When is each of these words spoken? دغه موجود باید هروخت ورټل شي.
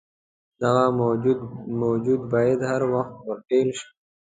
دغه 0.61 0.85
موجود 1.81 2.19
باید 2.31 2.59
هروخت 2.71 3.13
ورټل 3.27 3.67
شي. 3.79 3.87